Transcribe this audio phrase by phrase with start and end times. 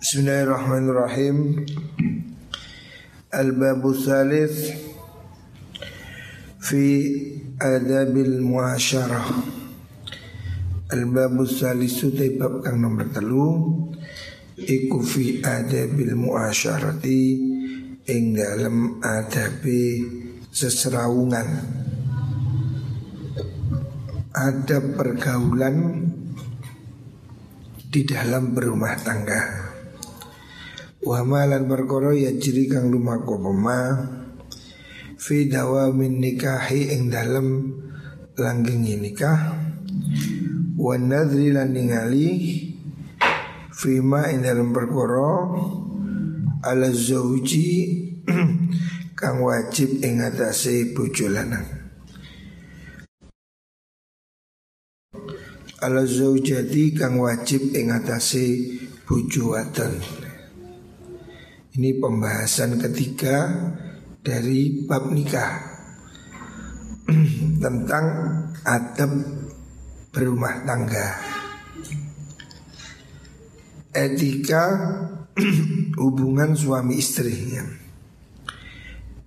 [0.00, 1.60] Bismillahirrahmanirrahim.
[3.36, 4.72] Al-Babu Thalith
[6.56, 6.84] Fi
[7.60, 9.28] Adabil Muasyarah.
[10.96, 13.76] Al-Babu Thalithu Bab kang nomor telu.
[14.56, 17.20] Iku fi adabil muasyarati
[18.08, 20.00] Ing dalam adabi
[20.48, 21.48] seserawungan
[24.32, 25.76] Ada pergaulan
[27.84, 29.59] di dalam berumah tangga
[31.00, 33.80] Wa malan perkara ya jiri kang lumaku pema
[35.16, 37.76] Fi dawamin nikahi ing dalem
[38.36, 39.56] langgengi nikah
[40.76, 42.28] Wa nadri lan ningali
[43.72, 45.32] Fima ing dalem perkara
[46.68, 47.68] Ala zauji
[49.20, 51.68] Kang wajib ing atase bojo lanang.
[55.84, 59.60] Ala zaujati kang wajib ing atase bojo
[61.70, 63.46] ini pembahasan ketiga
[64.26, 65.54] dari bab nikah
[67.62, 68.06] tentang
[68.66, 69.12] adab
[70.10, 71.08] berumah tangga.
[73.94, 74.64] Etika
[76.02, 77.54] hubungan suami istri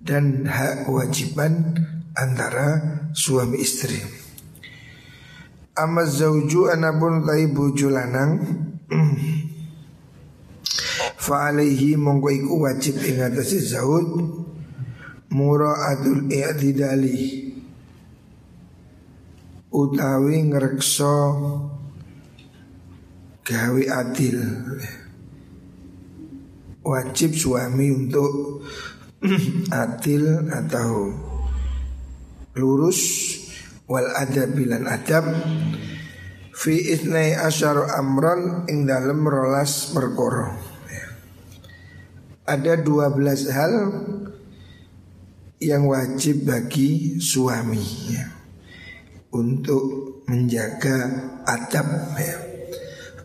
[0.04, 1.80] dan hak kewajiban
[2.12, 4.04] antara suami istri.
[5.80, 7.88] Amma zauju anapun tai bojo
[11.24, 14.12] Fa'alaihi mongko iku wajib ing atase zaud
[15.32, 17.48] muraatul i'tidali.
[19.72, 21.16] Utawi ngrekso
[23.40, 24.36] gawe adil.
[26.84, 28.60] Wajib suami untuk
[29.72, 31.08] adil atau
[32.52, 33.00] lurus.
[33.88, 35.24] Wal adab bilan adab.
[36.52, 40.73] Fi itnai asyar amran ing dalem rolas perkara
[42.44, 43.72] ada 12 hal
[45.64, 48.26] yang wajib bagi suami ya,
[49.32, 50.96] untuk menjaga
[51.48, 51.88] adab
[52.20, 52.36] ya.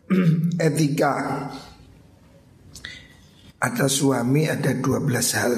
[0.67, 1.13] etika
[3.59, 5.53] atas suami ada 12 hal.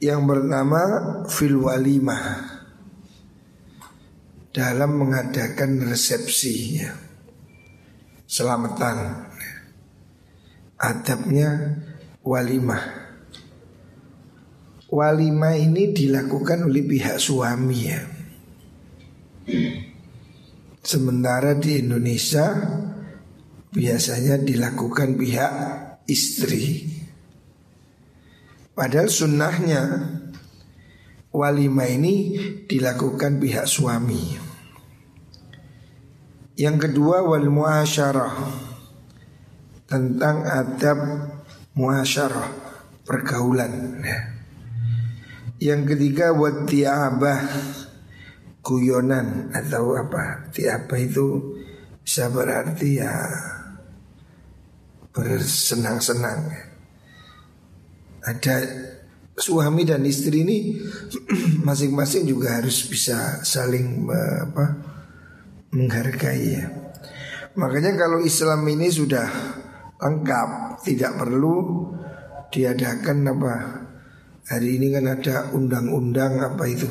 [0.00, 0.82] Yang pertama
[1.26, 2.24] fil walimah
[4.54, 6.94] dalam mengadakan resepsi ya.
[8.30, 9.26] Selamatan.
[10.80, 11.76] Adabnya
[12.24, 12.84] walimah.
[14.90, 18.00] Walimah ini dilakukan oleh pihak suami ya.
[20.82, 22.50] Sementara di Indonesia
[23.70, 25.52] biasanya dilakukan pihak
[26.10, 26.90] istri.
[28.74, 29.82] Padahal sunnahnya
[31.30, 32.14] walimah ini
[32.66, 34.50] dilakukan pihak suami.
[36.58, 38.36] Yang kedua wal muasyarah
[39.86, 40.98] tentang adab
[41.74, 42.48] muasyarah
[43.04, 44.20] pergaulan ya.
[45.60, 47.40] Yang ketiga buat tiabah
[48.64, 50.48] guyonan atau apa?
[50.54, 51.58] Tiabah itu
[52.00, 53.12] bisa berarti ya
[55.10, 56.70] bersenang-senang
[58.24, 58.56] ada
[59.36, 60.58] suami dan istri ini
[61.68, 64.04] masing-masing juga harus bisa saling
[64.44, 64.64] apa
[65.72, 66.66] menghargai ya.
[67.56, 69.26] Makanya kalau Islam ini sudah
[70.00, 70.48] lengkap,
[70.82, 71.56] tidak perlu
[72.50, 73.54] diadakan apa.
[74.50, 76.90] Hari ini kan ada undang-undang apa itu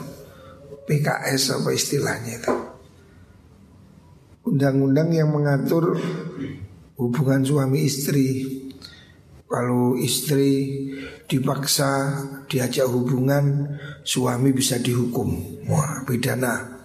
[0.89, 2.55] PKS apa istilahnya itu.
[4.49, 5.93] Undang-undang yang mengatur
[6.97, 8.57] hubungan suami istri.
[9.49, 10.77] Kalau istri
[11.25, 12.13] dipaksa
[12.45, 15.61] diajak hubungan, suami bisa dihukum.
[15.69, 16.79] Wah, pidana.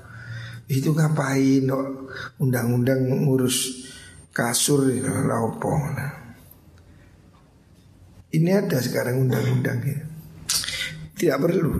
[0.64, 1.68] Itu ngapain?
[2.40, 3.84] Undang-undang ngurus
[4.34, 5.70] kasur ya, laopo.
[5.94, 6.12] Nah.
[8.34, 10.02] Ini ada sekarang undang-undang ya.
[11.14, 11.74] Tidak perlu.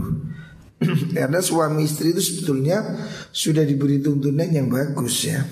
[1.19, 2.79] Karena suami istri itu sebetulnya
[3.35, 5.43] sudah diberi tuntunan yang bagus ya.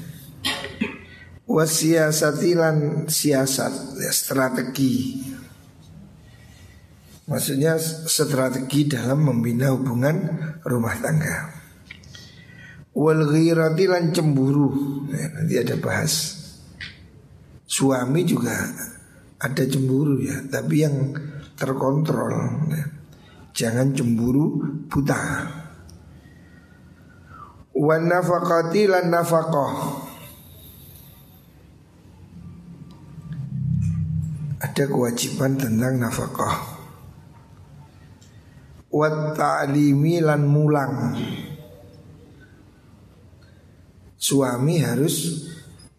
[1.50, 5.26] Wasiasatilan siasat ya, strategi.
[7.26, 10.16] Maksudnya strategi dalam membina hubungan
[10.62, 11.50] rumah tangga.
[12.94, 14.70] Wal lan cemburu.
[15.10, 16.41] Ya, nanti ada bahas
[17.72, 18.52] suami juga
[19.40, 21.16] ada cemburu ya, tapi yang
[21.56, 22.68] terkontrol.
[22.68, 22.84] Ya.
[23.56, 24.60] Jangan cemburu
[24.92, 25.48] buta.
[27.72, 29.74] Wan nafaqati lan nafaqah.
[34.62, 36.56] Ada kewajiban tentang nafkah.
[38.92, 41.18] Wat ta'limi lan mulang.
[44.14, 45.50] Suami harus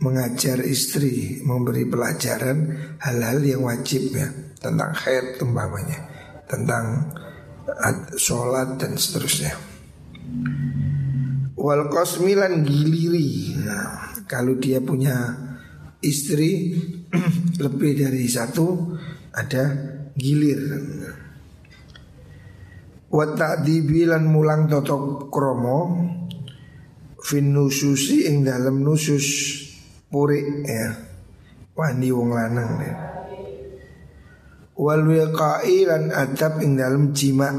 [0.03, 4.27] mengajar istri, memberi pelajaran hal-hal yang wajib ya
[4.59, 6.03] tentang haid umpamanya,
[6.43, 7.07] tentang
[8.19, 9.55] sholat dan seterusnya.
[11.55, 13.55] Wal kosmilan giliri.
[13.63, 15.31] Nah, kalau dia punya
[16.03, 16.75] istri
[17.63, 18.99] lebih dari satu
[19.31, 19.63] ada
[20.19, 20.59] gilir.
[23.13, 25.79] Wa ta'dibilan mulang totok kromo
[27.23, 29.62] fin nususi ing dalam nusus
[30.13, 30.93] purik ya.
[31.73, 32.93] Wani wong lanang ya.
[34.77, 37.49] wal wiqai lan adab ing dalam jima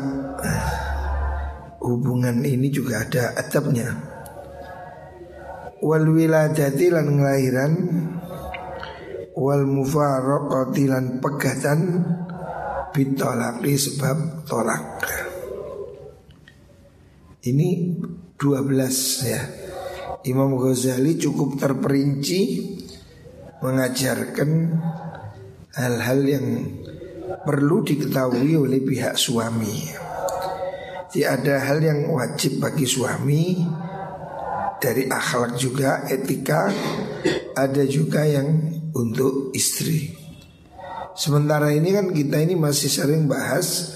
[1.82, 3.90] hubungan ini juga ada adabnya.
[5.82, 7.72] Wal wiladati lan ngelahiran.
[9.34, 11.80] Wal mufaraqati lan pegatan.
[12.94, 15.02] Bitolaki sebab tolak.
[17.42, 17.68] Ini
[18.38, 19.63] 12 ya
[20.24, 22.40] Imam Ghazali cukup terperinci
[23.60, 24.50] mengajarkan
[25.76, 26.46] hal-hal yang
[27.44, 29.84] perlu diketahui oleh pihak suami.
[31.12, 33.68] Jadi ada hal yang wajib bagi suami
[34.80, 36.72] dari akhlak juga etika,
[37.52, 38.48] ada juga yang
[38.96, 40.08] untuk istri.
[41.14, 43.92] Sementara ini kan kita ini masih sering bahas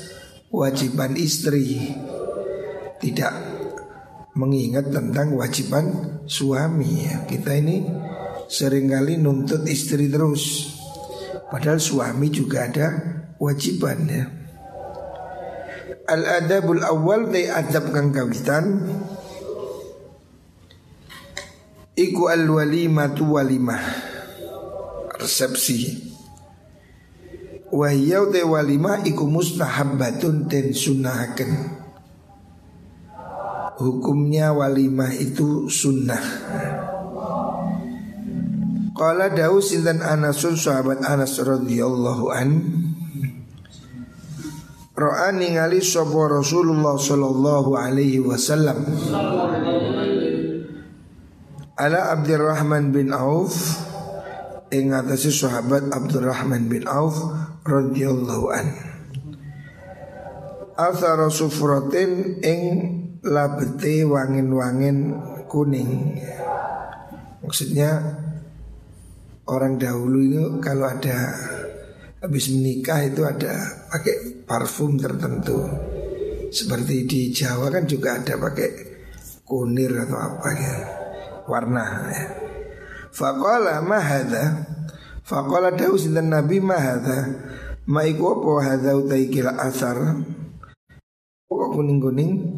[0.52, 1.96] wajiban istri,
[3.00, 3.48] tidak
[4.38, 5.85] mengingat tentang wajiban
[6.31, 7.11] suami.
[7.11, 7.26] Ya.
[7.26, 7.82] Kita ini
[8.46, 10.75] sering kali nuntut istri terus.
[11.50, 12.87] Padahal suami juga ada
[13.43, 14.25] wajiban ya.
[16.08, 18.64] Al-adabul awal dari adab kang kawitan.
[21.99, 23.82] Iku al-walimatu walimah.
[25.19, 26.06] Resepsi.
[27.69, 31.77] Wahyau te walimah iku mustahabbatun dan sunahaken
[33.78, 36.20] hukumnya walimah itu sunnah.
[38.98, 42.50] Qala Daud sinten Anasun sahabat Anas radhiyallahu an.
[44.98, 48.82] Ro'a ningali sapa Rasulullah sallallahu alaihi wasallam.
[51.78, 53.78] Ala Abdurrahman bin Auf
[54.75, 57.14] ing atase sahabat Abdurrahman bin Auf
[57.62, 58.66] radhiyallahu an.
[60.75, 62.62] Athara sufratin ing
[63.23, 65.17] labete wangin-wangin
[65.50, 66.20] kuning.
[67.43, 67.99] Maksudnya
[69.49, 71.35] orang dahulu itu kalau ada
[72.20, 73.55] habis menikah itu ada
[73.91, 75.62] pakai parfum tertentu.
[76.49, 78.70] Seperti di Jawa kan juga ada pakai
[79.44, 80.75] kunir atau apa ya
[81.49, 82.25] warna ya.
[83.09, 84.69] Faqala ma hadza
[85.25, 87.25] Faqala dawu sinten Nabi ma hadza
[87.88, 89.97] Ma iku apa hadza utai kila asar
[91.49, 92.57] Kok kuning-kuning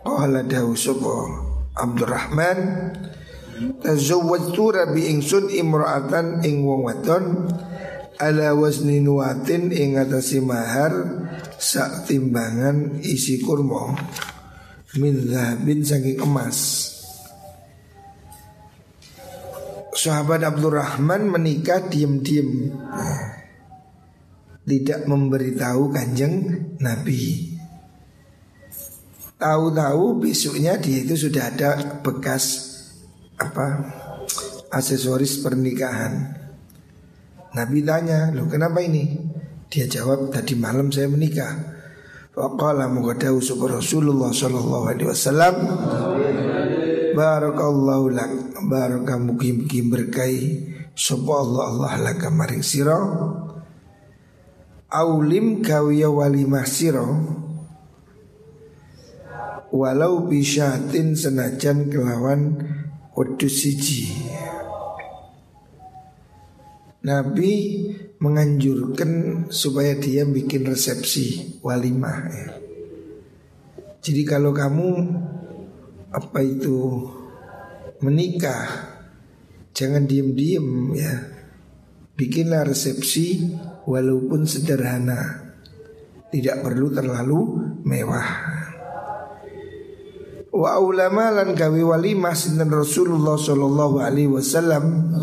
[0.00, 1.16] Qala dawu sapa?
[1.76, 2.58] Abdurrahman
[3.60, 7.44] Tazawwajtu rabi ingsun imra'atan ing wong wadon
[8.16, 10.92] ala wazni nuwatin ing atasi mahar
[11.60, 13.92] sak timbangan isi kurma
[14.96, 16.88] min zahabin saking emas.
[19.92, 22.72] Sahabat Abdurrahman menikah diam-diam
[24.64, 26.34] Tidak memberitahu kanjeng
[26.80, 27.49] Nabi
[29.40, 31.70] Tahu-tahu besoknya dia itu sudah ada
[32.04, 32.76] bekas
[33.40, 33.88] apa
[34.68, 36.36] aksesoris pernikahan.
[37.56, 39.16] Nabi tanya, "Loh kenapa ini?"
[39.72, 41.80] Dia jawab, "Tadi malam saya menikah."
[42.30, 45.54] Faqala mughadahu sapa Rasulullah sallallahu alaihi wasallam
[47.18, 48.30] Barakallahu lak
[48.70, 50.42] Baraka mugi-mugi berkahi
[50.94, 52.94] Sapa Allah Allah laka maring sira
[54.94, 57.02] Aulim kawiya walimah sira
[59.70, 62.58] walau bisyatin senajan kelawan
[63.14, 64.10] wedus siji.
[67.00, 67.52] Nabi
[68.20, 72.48] menganjurkan supaya dia bikin resepsi walimah ya.
[74.04, 74.88] Jadi kalau kamu
[76.12, 77.08] apa itu
[78.04, 78.68] menikah
[79.72, 81.14] jangan diem-diem ya.
[82.20, 83.56] Bikinlah resepsi
[83.88, 85.48] walaupun sederhana.
[86.28, 87.40] Tidak perlu terlalu
[87.88, 88.59] mewah.
[90.50, 95.14] Wa ulama lan gawe walimah sinten Rasulullah sallallahu alaihi wasallam.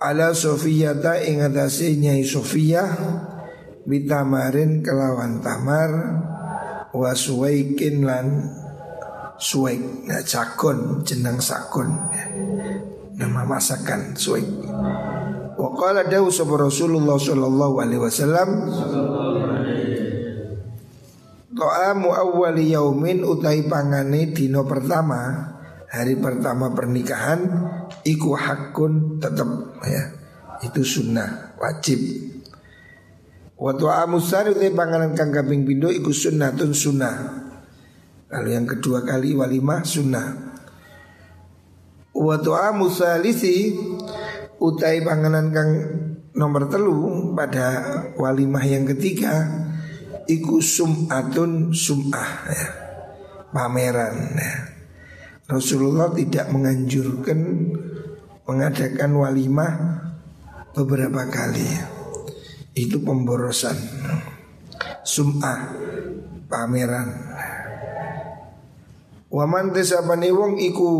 [0.00, 2.88] Ala Sofiyata ing atase Nyai Sofia
[3.84, 5.90] bitamarin kelawan tamar
[6.96, 8.48] wa suwaikin lan
[9.36, 10.08] suwaik.
[10.08, 11.92] Nah cakon jenang sakon.
[13.12, 14.48] Nama masakan suwaik.
[15.60, 18.48] Wa qala dawu Rasulullah sallallahu alaihi wasallam
[21.52, 25.52] To'amu awwali yaumin utai pangane dino pertama
[25.92, 27.44] Hari pertama pernikahan
[28.00, 30.16] iku hakun tetap ya
[30.64, 32.00] itu sunnah wajib
[33.62, 37.14] Waktu amusar itu panganan kang kaping pindo iku sunnatun sunnah.
[38.26, 40.58] Kalau yang kedua kali walimah sunnah.
[42.10, 43.78] Waktu amusalisi
[44.58, 45.70] utai panganan kang
[46.34, 47.70] nomor telu pada
[48.18, 49.46] walimah yang ketiga
[50.28, 52.66] iku sum'atun sum'ah ya.
[53.50, 54.54] pameran ya.
[55.50, 57.40] Rasulullah tidak menganjurkan
[58.48, 59.74] mengadakan walimah
[60.72, 61.66] beberapa kali.
[61.66, 62.02] Ya
[62.72, 63.76] itu pemborosan.
[65.02, 65.76] Sum'ah
[66.48, 67.10] pameran.
[69.32, 70.90] Waman tesapane wong iku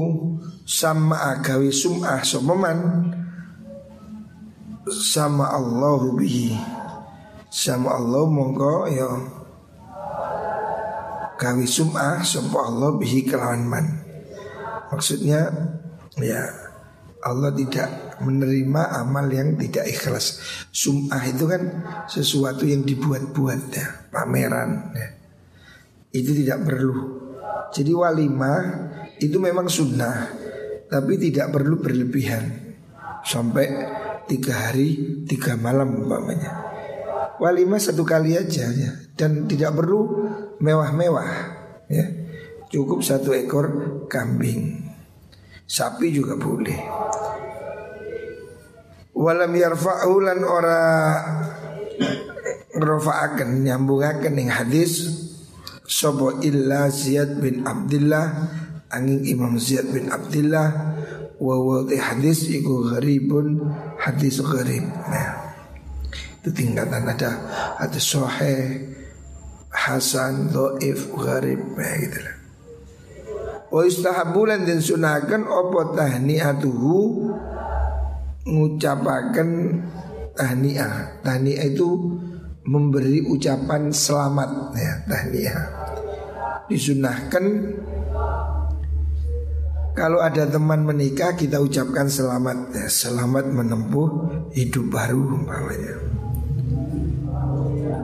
[0.65, 3.13] sama agawe sum'ah sopeman
[4.89, 6.57] sama Allah bihi
[7.53, 9.09] sama Allah mongko ya
[11.37, 13.87] gawe sum'ah sapa Allah bihi kelawan man
[14.89, 15.53] maksudnya
[16.17, 16.41] ya
[17.23, 20.43] Allah tidak menerima amal yang tidak ikhlas.
[20.75, 21.63] Sum'ah itu kan
[22.11, 25.09] sesuatu yang dibuat-buat ya, pameran ya.
[26.11, 26.95] Itu tidak perlu.
[27.71, 28.63] Jadi walimah
[29.23, 30.35] itu memang sunnah,
[30.91, 32.75] tapi tidak perlu berlebihan
[33.23, 33.71] sampai
[34.27, 36.72] tiga hari tiga malam umpamanya.
[37.43, 40.31] Walimah satu kali aja ya, dan tidak perlu
[40.63, 41.31] mewah-mewah
[41.91, 42.07] ya.
[42.71, 43.67] Cukup satu ekor
[44.07, 44.79] kambing.
[45.67, 46.79] Sapi juga boleh.
[49.13, 50.81] Walam yarfa'u lan ora
[52.73, 55.11] ngrofa'aken nyambungaken ing hadis
[55.85, 58.33] sapa illa Ziyad bin Abdullah
[58.89, 60.97] angin Imam Ziyad bin Abdullah
[61.37, 63.61] wa wa hadis iku gharibun
[64.01, 64.85] hadis gharib.
[64.89, 65.32] Nah,
[66.43, 67.31] itu tingkatan ada
[67.79, 68.91] ada sahih
[69.73, 72.37] Hasan, Do'if, Gharib ya gitu lah.
[73.73, 76.99] Wa istahabulan dan sunahkan opo tahni'atuhu
[78.45, 79.49] ngucapaken
[80.37, 81.17] tahniah.
[81.25, 81.89] Tahniah itu
[82.69, 85.63] memberi ucapan selamat ya tahniah.
[86.69, 87.45] Disunahkan
[89.97, 94.09] kalau ada teman menikah kita ucapkan selamat ya, selamat menempuh
[94.53, 96.12] hidup baru umpamanya.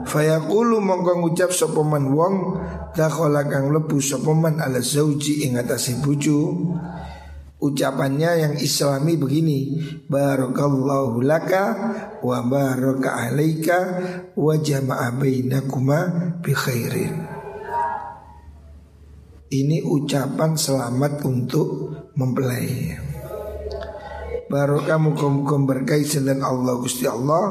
[0.09, 2.57] Fayaqulu mongko ngucap sapa man wong
[2.97, 6.57] dakhala kang lebu sapa man ala zauji ing atase bojo.
[7.59, 11.65] Ucapannya yang islami begini barakallahu laka
[12.25, 13.77] wa baraka alaika
[14.33, 15.99] wa jama'a bainakuma
[16.41, 17.15] bi khairin.
[19.49, 22.95] Ini ucapan selamat untuk mempelai.
[24.49, 27.45] Barokah muka-muka berkait dan Allah Gusti Allah.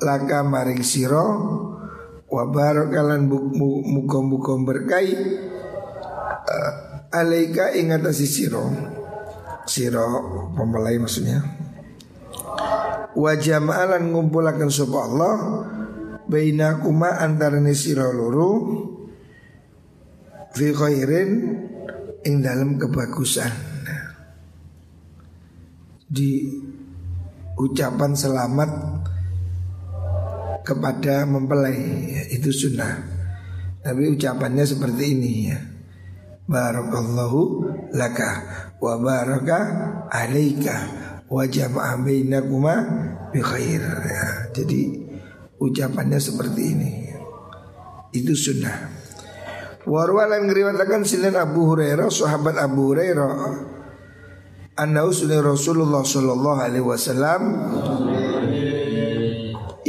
[0.00, 1.28] Laka maring siro
[2.30, 3.26] wa barakalan
[3.84, 5.08] muka-muka berkai
[6.46, 6.72] uh,
[7.10, 8.62] alaika ing atase sira
[9.66, 10.06] sira
[10.54, 11.42] pembelai maksudnya.
[13.10, 15.34] Wa jama'alan ngumpulaken sapa Allah
[16.30, 18.50] bainakuma antarane sira loro
[20.54, 21.30] fi khairin
[22.22, 23.50] ing dalam kebagusan.
[26.10, 26.46] Di
[27.54, 28.70] ucapan selamat
[30.64, 31.78] kepada mempelai
[32.32, 33.00] itu sunnah.
[33.80, 35.58] Tapi ucapannya seperti ini ya.
[36.50, 37.42] Barakallahu
[37.94, 38.30] laka
[38.82, 39.58] wa baraka
[40.10, 40.76] alaika
[41.30, 42.74] wa jama'a bainakuma
[43.30, 43.80] bi khair.
[43.82, 44.80] Ya, jadi
[45.62, 46.90] ucapannya seperti ini.
[48.10, 49.00] Itu sunnah.
[49.86, 53.32] Warwalan ngeriwatakan silan Abu Hurairah sahabat Abu Hurairah
[54.76, 57.40] Anna Rasulullah sallallahu alaihi wasallam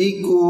[0.02, 0.44] iku.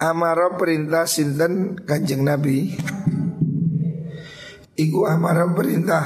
[0.00, 2.74] Amara perintah sinten Kanjeng Nabi?
[4.74, 6.04] Iku amara perintah.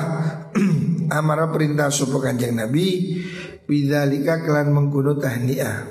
[1.18, 3.16] Amara perintah sapa Kanjeng Nabi?
[3.64, 5.86] Bidzalika kelan mengkuno tahniah.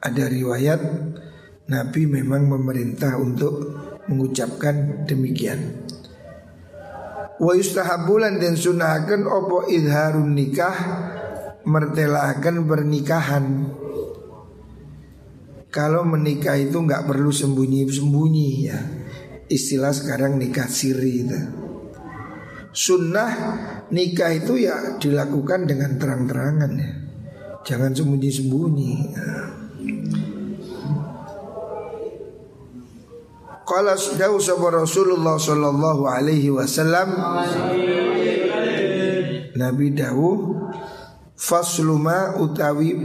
[0.00, 0.80] Ada riwayat
[1.66, 3.74] Nabi memang memerintah untuk
[4.06, 5.86] mengucapkan demikian.
[7.36, 10.76] Wa yustahabulan dan sunahkan opo idharun nikah
[11.66, 13.44] mertelakan pernikahan.
[15.68, 18.78] Kalau menikah itu nggak perlu sembunyi-sembunyi ya.
[19.50, 21.40] Istilah sekarang nikah siri itu.
[22.72, 23.30] Sunnah
[23.92, 26.90] nikah itu ya dilakukan dengan terang-terangan ya.
[27.66, 28.94] Jangan sembunyi-sembunyi.
[33.66, 34.38] Qala sudahu
[34.70, 37.18] Rasulullah sallallahu alaihi wasallam
[39.58, 40.65] Nabi dawuh
[41.36, 42.96] Fasluma utawi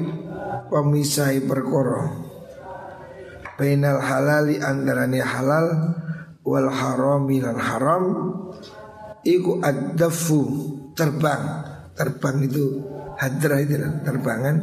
[0.71, 2.31] pemisai perkoro
[3.59, 5.67] Bainal halali antaranya halal
[6.41, 8.03] Wal harami lan haram.
[9.21, 10.41] Iku adafu
[10.97, 11.41] terbang.
[11.93, 12.81] Terbang itu
[13.21, 14.55] hadrah itu terbangan.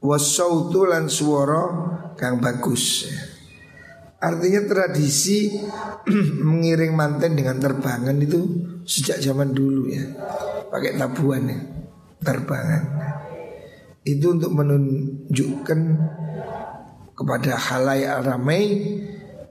[0.00, 1.62] Wasautu lan suara
[2.16, 3.12] kang bagus.
[4.16, 5.52] Artinya tradisi
[6.48, 8.40] mengiring manten dengan terbangan itu
[8.88, 10.04] sejak zaman dulu ya.
[10.72, 11.75] Pakai tabuan ya
[12.22, 12.82] terbangan
[14.06, 15.80] itu untuk menunjukkan
[17.16, 18.62] kepada halayak ramai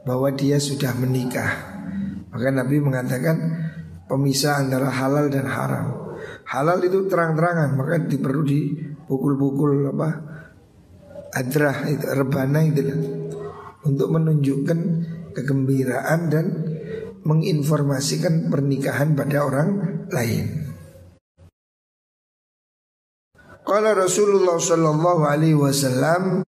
[0.05, 1.75] bahwa dia sudah menikah
[2.35, 3.37] maka Nabi mengatakan
[4.11, 5.87] pemisah antara halal dan haram.
[6.43, 10.09] Halal itu terang-terangan maka diperlu dipukul-pukul apa
[11.31, 12.83] adrah itu rebana itu
[13.87, 14.79] untuk menunjukkan
[15.31, 16.45] kegembiraan dan
[17.23, 19.69] menginformasikan pernikahan pada orang
[20.11, 20.64] lain.
[23.65, 26.45] Kalau Rasulullah Shallallahu Alaihi Wasallam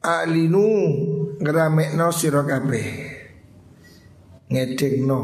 [0.00, 0.66] Alinu
[1.36, 3.12] ngeramekno sira kabeh.
[4.48, 5.20] Ngedekno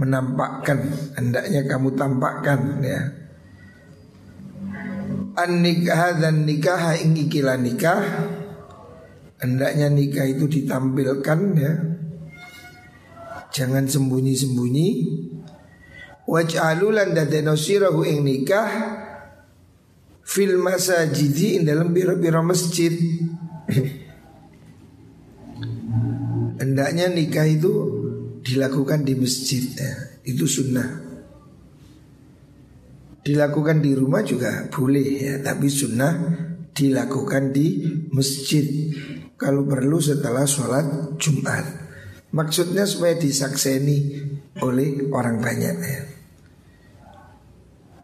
[0.00, 0.88] menampakkan
[1.20, 3.00] hendaknya kamu tampakkan ya.
[5.36, 8.02] An nikah dan nikah ing ikilah nikah
[9.38, 11.72] hendaknya nikah itu ditampilkan ya.
[13.52, 14.88] Jangan sembunyi-sembunyi.
[16.28, 18.68] Waj'alulan dadeno sirahu ing nikah
[20.20, 22.92] fil masajidi ing dalam biro-biro masjid.
[26.60, 27.72] hendaknya nikah itu
[28.44, 29.94] dilakukan di masjid ya.
[30.28, 31.08] Itu sunnah
[33.24, 36.12] Dilakukan di rumah juga boleh ya Tapi sunnah
[36.76, 37.80] dilakukan di
[38.12, 38.92] masjid
[39.40, 41.64] Kalau perlu setelah sholat Jumat
[42.28, 44.20] Maksudnya supaya disakseni
[44.60, 46.17] oleh orang banyak ya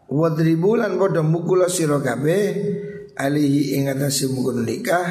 [0.05, 2.37] Wadribulan podo mukula sirokabe
[3.15, 5.07] Alihi ingatasi mukul nikah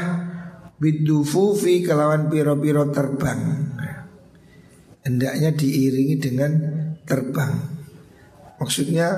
[0.77, 3.41] bidufufi kelawan piro-piro terbang
[5.05, 6.53] hendaknya diiringi dengan
[7.05, 7.53] terbang
[8.57, 9.09] maksudnya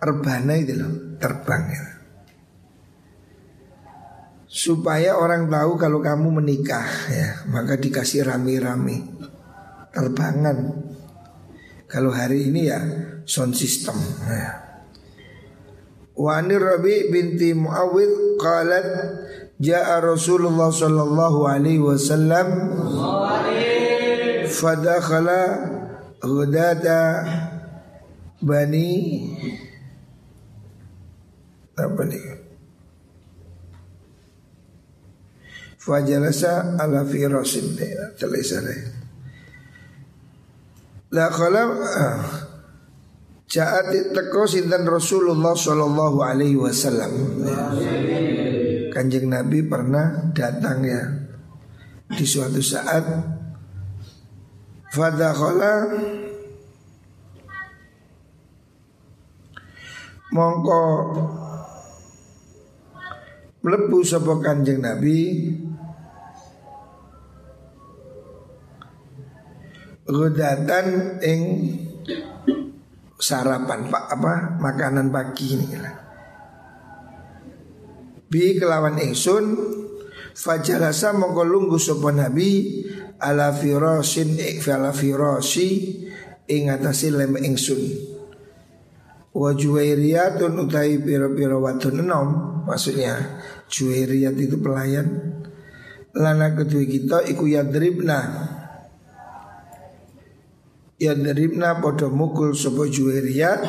[0.00, 1.84] erbana itu loh terbang ya.
[4.48, 9.04] supaya orang tahu kalau kamu menikah ya maka dikasih rame-rame
[9.92, 10.56] terbangan
[11.88, 12.80] kalau hari ini ya
[13.28, 13.96] sound system
[14.28, 14.63] ya.
[16.14, 18.86] Wani Rabi binti Muawid qalat
[19.58, 22.46] Ja'a Rasulullah sallallahu alaihi wasallam
[24.46, 25.42] Fadakhala
[26.22, 27.02] Ghudata
[28.38, 28.90] Bani
[31.74, 32.24] Apa nih
[35.82, 37.74] Fajalasa ala firasin
[38.14, 39.02] Terlihat
[41.14, 42.43] La khala ah,
[43.54, 47.38] Ja'at teko sinten Rasulullah sallallahu alaihi wasallam.
[48.90, 51.02] Kanjeng Nabi pernah datang ya.
[52.10, 53.06] Di suatu saat
[54.90, 55.94] Fadakhala
[60.34, 60.82] Mongko
[63.62, 65.18] Melebu sapa kanjeng Nabi.
[70.10, 70.86] Gudatan
[71.22, 71.40] ing
[73.24, 75.96] sarapan pak apa makanan pagi ini lah.
[78.28, 79.44] Bi kelawan ingsun
[80.36, 82.84] fajalasa mongko lungguh sapa nabi
[83.16, 84.36] ala firasin
[84.68, 85.68] ala firasi
[86.52, 88.12] ing atase lem ingsun.
[89.32, 92.28] Wa juwairiyatun utai pira-pira wadon enom
[92.68, 93.40] maksudnya
[93.72, 95.40] juwairiyat itu pelayan.
[96.14, 98.53] Lana kedua kita iku yadribna
[100.98, 103.60] yadribna podo mukul sapa juwairiyat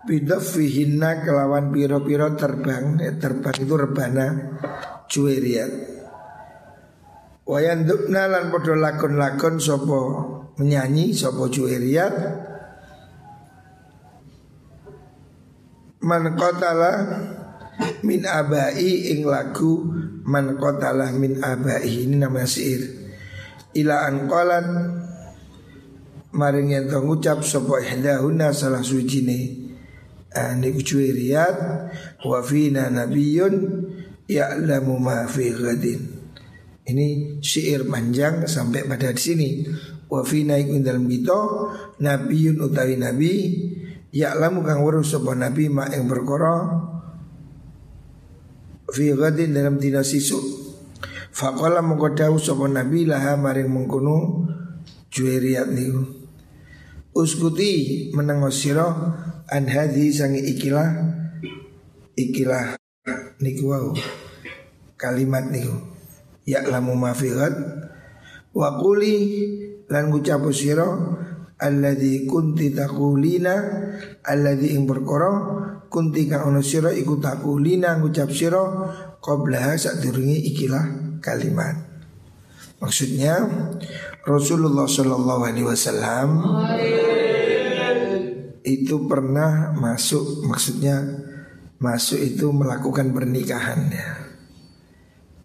[0.00, 4.26] Bidafihinna kelawan piro-piro terbang eh, Terbang itu rebana
[5.04, 5.72] Juweriat
[7.44, 10.00] Wayan dukna lan podo lakon-lakon Sopo
[10.56, 12.16] menyanyi Sopo juweriat
[16.00, 16.92] Man kotala
[18.00, 19.84] Min abai ing lagu
[20.24, 22.82] Man kotala min abai Ini namanya sihir.
[23.76, 24.08] Ila
[26.30, 29.44] Maring yang ngucap Sopo ihdahuna salah suci nih
[30.60, 31.56] Niku cuiriyat
[32.22, 33.54] Wa fina nabiyun
[34.30, 36.20] Ya'lamu ma fi ghadin
[36.90, 39.50] Ini syair panjang sampai pada di sini.
[40.10, 41.38] Wa fina iku dalam kita
[42.02, 43.32] nabiyun utawi nabi
[44.10, 46.82] ya'lamu kang weruh sapa nabi ma ing perkara
[48.90, 50.42] fi ghadin dalam dina sisuk.
[51.30, 51.78] Faqala
[52.42, 54.50] sapa nabi laha maring mengkono
[55.14, 56.19] juweriat niku.
[57.10, 58.86] Uskuti menengok sira
[59.50, 60.94] an hadhi sangi ikilah
[62.14, 62.78] ikilah
[63.42, 63.90] niku wau
[64.94, 65.74] kalimat niku.
[66.46, 67.50] Ya lamu mafirat
[68.54, 69.14] wa quli
[69.90, 70.86] lan ngucap sira
[71.58, 73.54] alladzi kunti taqulina
[74.22, 75.30] alladzi ing perkara
[75.90, 78.30] kunti kang ono sira iku taqulina ngucap
[80.46, 81.89] ikilah kalimat
[82.80, 83.44] maksudnya
[84.24, 86.28] Rasulullah Shallallahu Alaihi Wasallam
[88.64, 91.00] itu pernah masuk maksudnya
[91.80, 94.08] masuk itu melakukan pernikahan ya.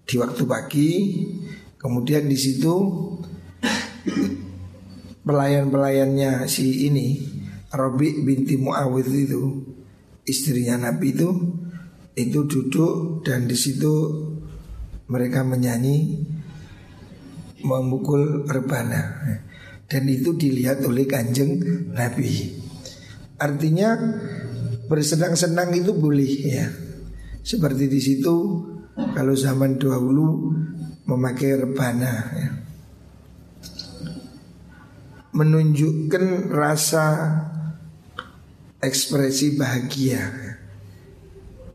[0.06, 0.89] Di waktu pagi
[1.80, 2.74] kemudian di situ
[5.26, 7.19] pelayan-pelayannya si ini
[7.76, 9.43] Robi binti Muawid itu
[10.24, 11.30] istrinya Nabi itu
[12.15, 13.91] itu duduk dan di situ
[15.12, 16.24] mereka menyanyi
[17.65, 19.25] memukul rebana
[19.89, 21.58] dan itu dilihat oleh kanjeng
[21.91, 22.62] Nabi
[23.41, 23.97] artinya
[24.86, 26.67] bersenang-senang itu boleh ya.
[27.45, 28.36] Seperti di situ
[29.13, 30.54] kalau zaman dahulu
[31.06, 32.49] memakai rebana ya.
[35.36, 37.06] Menunjukkan rasa
[38.80, 40.23] ekspresi bahagia.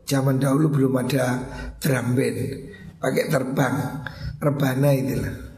[0.09, 1.39] Zaman dahulu belum ada
[1.79, 2.39] drum band,
[2.99, 3.75] pakai terbang,
[4.43, 5.50] rebana itulah.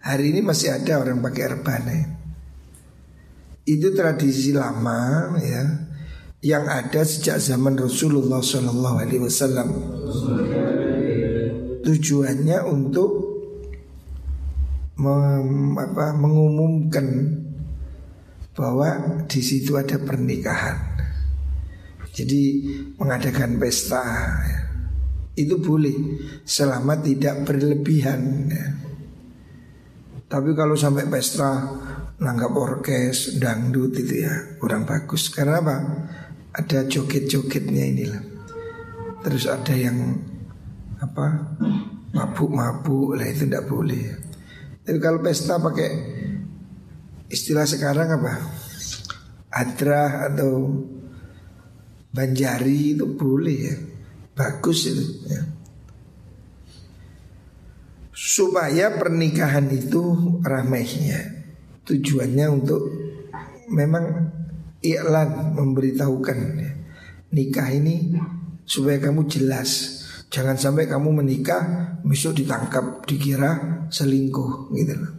[0.00, 1.98] Hari ini masih ada orang pakai rebana.
[3.68, 5.62] Itu tradisi lama ya
[6.40, 8.40] yang ada sejak zaman Rasulullah
[9.20, 9.68] Wasallam.
[11.84, 13.10] Tujuannya untuk
[14.96, 17.06] mem, apa, mengumumkan
[18.56, 20.80] bahwa di situ ada pernikahan.
[22.10, 22.42] Jadi
[22.96, 24.02] mengadakan pesta
[24.48, 24.60] ya.
[25.36, 28.48] itu boleh selama tidak berlebihan.
[28.48, 28.89] Ya.
[30.30, 31.66] Tapi kalau sampai pesta
[32.22, 35.26] nanggap orkes, dangdut itu ya kurang bagus.
[35.34, 35.76] Karena apa?
[36.50, 38.22] ada joget-jogetnya inilah.
[39.22, 40.18] Terus ada yang
[41.00, 41.56] apa
[42.10, 44.02] mabuk-mabuk lah itu tidak boleh.
[44.82, 45.90] Tapi kalau pesta pakai
[47.30, 48.32] istilah sekarang apa?
[49.50, 50.82] Adra atau
[52.10, 53.76] banjari itu boleh ya.
[54.34, 55.42] Bagus itu ya.
[58.20, 61.40] Supaya pernikahan itu ramainya
[61.88, 62.84] Tujuannya untuk
[63.72, 64.28] memang
[64.84, 66.38] iklan memberitahukan.
[67.32, 68.14] Nikah ini
[68.68, 69.98] supaya kamu jelas.
[70.30, 75.12] Jangan sampai kamu menikah besok ditangkap dikira selingkuh gitu loh.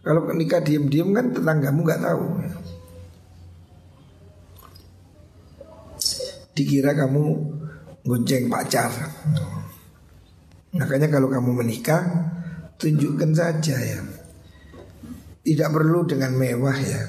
[0.00, 2.24] Kalau nikah diam-diam kan tetanggamu nggak tahu.
[6.54, 7.24] Dikira kamu
[8.06, 8.88] gonceng pacar.
[10.72, 12.32] Makanya kalau kamu menikah
[12.78, 14.00] tunjukkan saja ya.
[15.44, 17.02] Tidak perlu dengan mewah ya.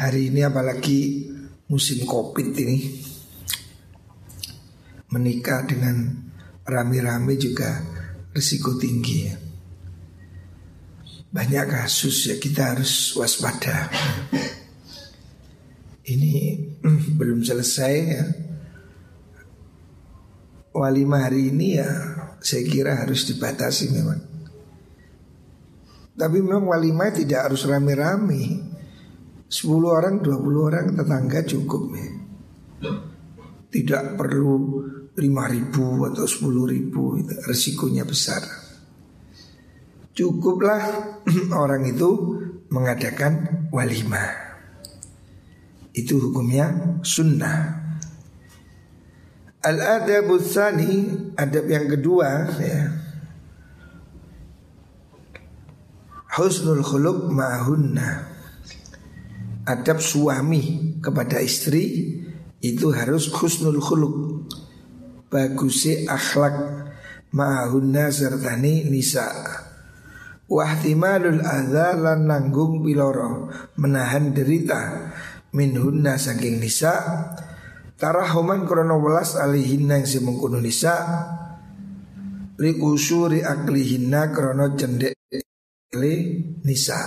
[0.00, 1.28] Hari ini apalagi
[1.68, 2.78] musim covid ini.
[5.10, 6.06] Menikah dengan
[6.64, 7.82] rame-rame juga
[8.32, 9.36] risiko tinggi ya.
[11.30, 13.90] Banyak kasus ya kita harus waspada.
[16.06, 16.32] Ini
[17.18, 18.24] belum selesai ya.
[20.70, 21.90] Walimah hari ini ya
[22.40, 24.29] saya kira harus dibatasi memang
[26.20, 28.60] Tapi memang walimah tidak harus rame-rame
[29.48, 29.56] 10
[29.88, 32.08] orang, 20 orang tetangga cukup ya.
[33.72, 34.84] Tidak perlu
[35.16, 38.42] 5 ribu atau 10 ribu itu Resikonya besar
[40.10, 40.82] Cukuplah
[41.62, 42.10] orang itu
[42.72, 44.32] mengadakan walimah
[45.94, 47.80] Itu hukumnya sunnah
[49.60, 50.40] Al-adab
[51.36, 52.99] adab yang kedua ya.
[56.30, 58.22] Husnul khuluq ma'hunna.
[59.66, 62.06] Adab suami kepada istri
[62.62, 64.46] itu harus husnul khuluq.
[65.26, 66.54] Bagusi akhlak
[67.34, 69.26] ma'hunna sertani nisa.
[70.46, 75.10] Wahtimalul adza lan nanggung piloro menahan derita
[75.50, 76.94] minhunna saking nisa.
[77.98, 80.94] Tarahuman krono welas alihinna yang simungkunu nisa.
[82.62, 85.19] Li usuri aklihinna krono cendek
[85.90, 87.02] nisa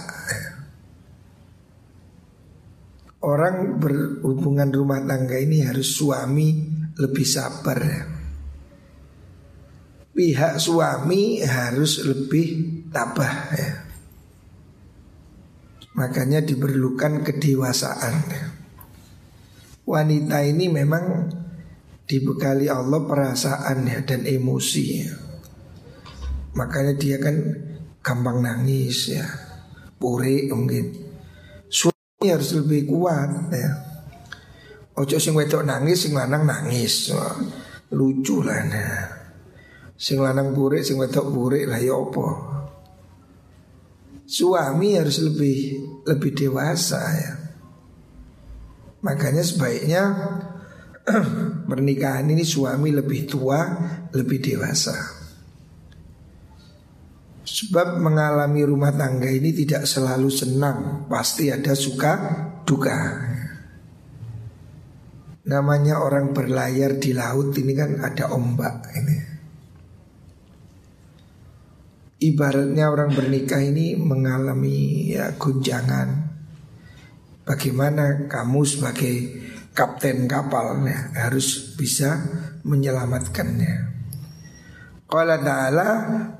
[3.24, 6.68] Orang berhubungan rumah tangga ini harus suami
[7.00, 7.80] lebih sabar.
[10.12, 12.48] Pihak suami harus lebih
[12.92, 13.72] tabah ya.
[15.96, 18.16] Makanya diperlukan kedewasaan.
[19.88, 21.32] Wanita ini memang
[22.04, 25.16] dibekali Allah perasaan ya dan emosi ya.
[26.60, 27.40] Makanya dia kan
[28.04, 29.26] gampang nangis ya.
[29.98, 31.14] Pure mungkin
[32.30, 33.72] harus lebih kuat ya.
[34.94, 37.10] Ojo sing wedok nangis, sing lanang nangis.
[37.12, 37.34] Wah,
[37.98, 39.04] lucu lah nah.
[39.98, 42.30] Sing lanang burik, sing wedok burik lah ya apa.
[44.24, 45.58] suami harus lebih
[46.10, 47.34] lebih dewasa ya.
[49.04, 50.04] Makanya sebaiknya
[51.70, 53.62] pernikahan ini suami lebih tua,
[54.16, 54.96] lebih dewasa.
[57.54, 62.14] Sebab mengalami rumah tangga ini tidak selalu senang, pasti ada suka
[62.66, 63.30] duka.
[65.46, 69.18] Namanya orang berlayar di laut ini kan ada ombak ini.
[72.26, 76.34] Ibaratnya orang bernikah ini mengalami ya gunjangan.
[77.46, 79.16] Bagaimana kamu sebagai
[79.78, 82.18] kapten kapal ya, harus bisa
[82.66, 83.93] menyelamatkannya.
[85.14, 85.90] Qala ta'ala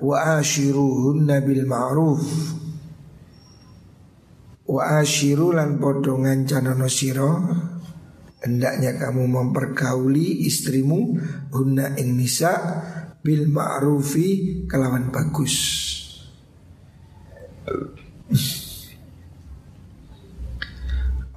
[0.02, 2.26] wa ashiruhunna bil ma'ruf
[4.66, 7.38] wa ashiru lan podongan canono siro
[8.42, 11.22] hendaknya kamu mempergauli istrimu
[11.54, 12.58] hunna ing nisa
[13.22, 15.56] bil ma'rufi kelawan bagus.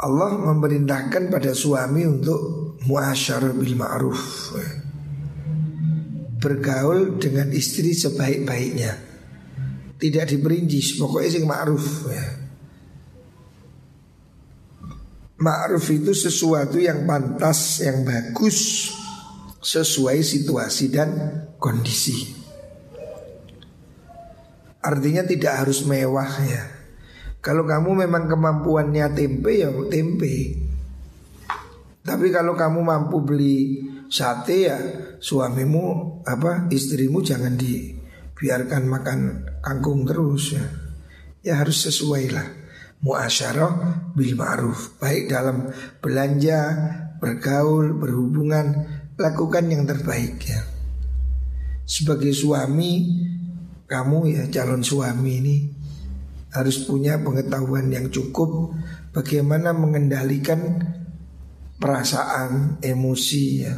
[0.01, 2.41] Allah memerintahkan pada suami untuk
[2.89, 4.25] muasyarah bil ma'ruf
[6.47, 8.95] bergaul dengan istri sebaik-baiknya.
[9.99, 12.27] Tidak diperinci, pokoknya sing ma'ruf ya.
[15.43, 18.89] Ma'ruf itu sesuatu yang pantas, yang bagus
[19.59, 21.11] sesuai situasi dan
[21.59, 22.31] kondisi.
[24.87, 26.63] Artinya tidak harus mewah ya.
[27.43, 30.63] Kalau kamu memang kemampuannya tempe ya tempe.
[32.07, 34.79] Tapi kalau kamu mampu beli sate ya
[35.21, 39.21] suamimu apa istrimu jangan dibiarkan makan
[39.63, 40.67] kangkung terus ya.
[41.47, 42.49] Ya harus sesuai lah.
[43.05, 43.73] Muasyarah
[44.17, 44.99] bil ma'ruf.
[44.99, 45.71] Baik dalam
[46.03, 46.61] belanja,
[47.23, 50.61] bergaul, berhubungan, lakukan yang terbaik ya.
[51.87, 53.23] Sebagai suami
[53.87, 55.57] kamu ya calon suami ini
[56.51, 58.75] harus punya pengetahuan yang cukup
[59.15, 60.83] bagaimana mengendalikan
[61.79, 63.75] perasaan, emosi ya.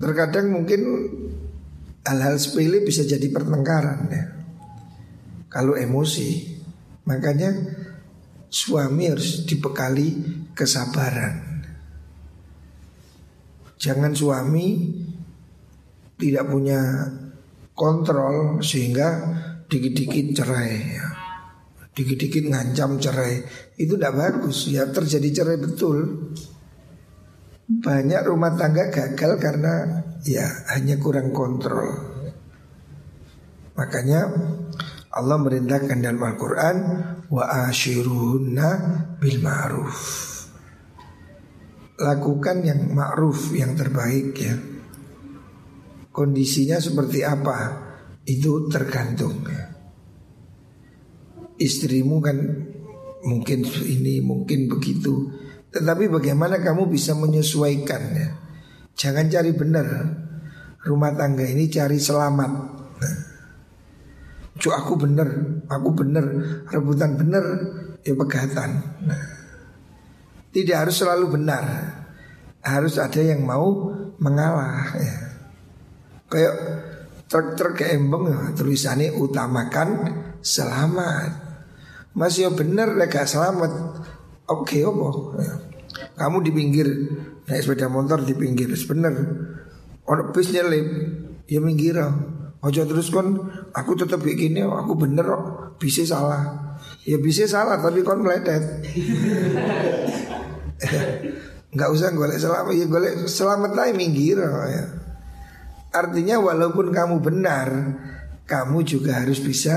[0.00, 0.80] Terkadang mungkin
[2.08, 4.24] hal-hal sepele bisa jadi pertengkaran ya.
[5.52, 6.56] Kalau emosi,
[7.04, 7.52] makanya
[8.48, 10.08] suami harus dibekali
[10.56, 11.60] kesabaran.
[13.76, 14.66] Jangan suami
[16.16, 16.80] tidak punya
[17.76, 19.08] kontrol sehingga
[19.68, 21.06] dikit-dikit cerai ya.
[21.90, 23.42] Dikit-dikit ngancam cerai
[23.74, 26.30] Itu tidak bagus ya terjadi cerai betul
[27.70, 30.42] banyak rumah tangga gagal karena ya
[30.74, 32.10] hanya kurang kontrol.
[33.78, 34.26] Makanya
[35.14, 36.76] Allah merintahkan dalam Al-Quran
[37.30, 38.68] wa ashiruhunna
[39.22, 39.98] bil ma'ruf.
[42.02, 44.54] Lakukan yang ma'ruf yang terbaik ya.
[46.10, 47.58] Kondisinya seperti apa
[48.26, 49.70] itu tergantung ya.
[51.60, 52.38] Istrimu kan
[53.22, 55.39] mungkin ini mungkin begitu
[55.70, 58.28] tetapi bagaimana kamu bisa menyesuaikan ya?
[58.98, 59.86] Jangan cari benar
[60.82, 62.50] Rumah tangga ini cari selamat
[62.98, 63.16] nah.
[64.58, 65.28] Cuk aku benar
[65.70, 66.26] Aku benar
[66.66, 67.44] Rebutan benar
[68.02, 68.70] Ya pegatan
[69.06, 69.24] nah.
[70.50, 71.64] Tidak harus selalu benar
[72.60, 75.16] Harus ada yang mau mengalah ya.
[76.26, 76.54] Kayak
[77.30, 77.94] truk-truk ya,
[78.58, 79.88] Tulisannya utamakan
[80.42, 81.30] selamat
[82.18, 84.02] Masih benar lega selamat
[84.50, 85.38] Oke okay, opo.
[85.38, 85.54] Ya.
[86.18, 86.90] Kamu di pinggir
[87.46, 89.14] naik sepeda motor di pinggir bener.
[90.10, 90.86] Ono bis nyelip
[91.46, 92.02] ya minggir.
[92.60, 93.40] Ojo terus kon
[93.72, 95.44] aku tetap kayak aku bener kok
[95.78, 96.74] bisa salah.
[97.06, 98.60] Ya bisa salah tapi kon meletet.
[101.70, 104.84] Nggak usah golek selamat ya golek selamat aja minggir ya.
[105.90, 107.68] Artinya walaupun kamu benar,
[108.46, 109.74] kamu juga harus bisa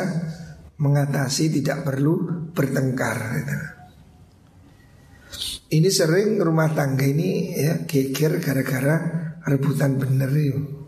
[0.77, 3.17] mengatasi tidak perlu bertengkar.
[3.38, 3.72] Gitu.
[5.73, 8.95] Ini sering rumah tangga ini ya geger gara-gara
[9.41, 10.86] rebutan bener yuk.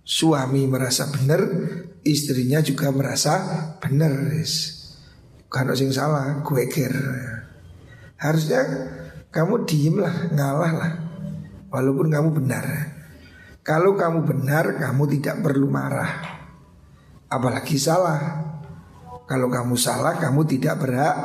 [0.00, 1.44] Suami merasa benar,
[2.00, 3.36] istrinya juga merasa
[3.76, 4.32] benar.
[5.52, 6.96] Kalau sing salah, gue ger.
[8.16, 8.62] Harusnya
[9.28, 10.92] kamu diem lah, ngalah lah.
[11.68, 12.64] Walaupun kamu benar.
[13.60, 16.40] Kalau kamu benar, kamu tidak perlu marah.
[17.28, 18.48] Apalagi salah.
[19.28, 21.16] Kalau kamu salah, kamu tidak berhak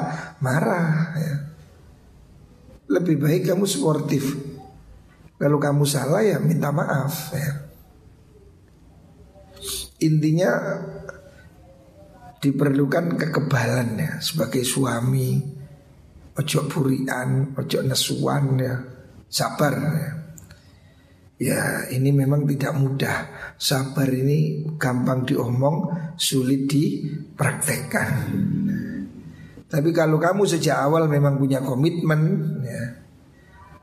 [0.43, 1.15] marah.
[1.15, 1.50] Ya
[2.91, 4.35] lebih baik kamu sportif.
[5.39, 7.51] Kalau kamu salah ya minta maaf ya.
[10.03, 10.51] Intinya
[12.43, 15.39] diperlukan kekebalan ya sebagai suami.
[16.31, 18.75] Ojo burian, ojo nesuan ya.
[19.31, 20.11] Sabar ya.
[21.41, 23.17] Ya ini memang tidak mudah
[23.57, 28.09] Sabar ini gampang diomong Sulit dipraktekkan
[29.71, 32.21] Tapi kalau kamu sejak awal memang punya komitmen
[32.59, 32.83] ya,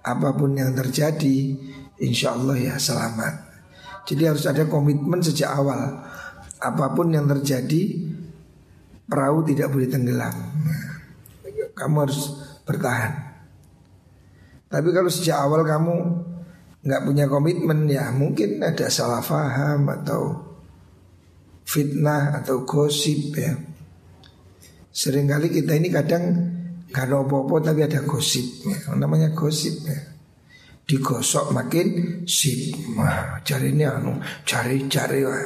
[0.05, 1.57] Apa pun yang terjadi
[1.99, 3.35] Insya Allah ya selamat.
[4.05, 6.05] Jadi harus ada komitmen sejak awal.
[6.61, 8.09] Apa pun yang terjadi
[9.09, 10.37] Perahu tidak boleh tenggelam.
[11.73, 12.37] Kamu harus
[12.69, 13.41] bertahan.
[14.69, 15.97] Tapi kalau sejak awal kamu
[16.85, 20.45] nggak punya komitmen ya mungkin ada salah faham atau
[21.65, 23.57] fitnah atau gosip ya.
[24.99, 26.25] Seringkali kita ini kadang
[26.91, 28.99] gak ada apa-apa tapi ada gosip ya.
[28.99, 29.95] Namanya gosip ya.
[30.83, 31.87] Digosok makin
[32.27, 32.75] sip.
[32.99, 35.39] Wah, cari ini anu, cari-cari wah.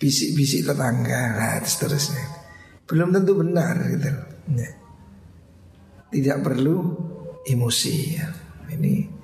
[0.00, 2.24] Bisik-bisik tetangga lah seterusnya.
[2.88, 4.08] Belum tentu benar gitu.
[4.56, 4.70] Ya.
[6.08, 6.76] Tidak perlu
[7.44, 8.28] emosi ya.
[8.72, 9.20] Ini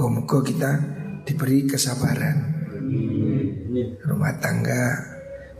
[0.00, 0.70] Moga-moga kita
[1.28, 2.38] diberi kesabaran
[4.00, 4.96] Rumah tangga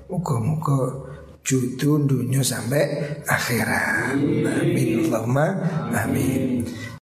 [0.08, 1.09] Moga-moga
[1.44, 2.84] judul dunia sampai
[3.24, 4.16] akhirat.
[4.16, 5.08] Amin.
[5.08, 5.46] Allahumma
[5.94, 6.64] amin